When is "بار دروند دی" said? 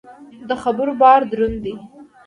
1.01-1.73